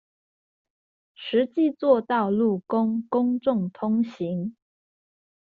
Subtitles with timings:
[1.15, 4.55] 實際作道路供公眾通行